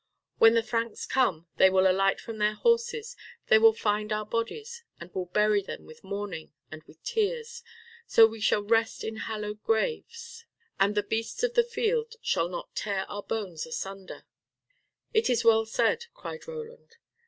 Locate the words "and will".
4.99-5.27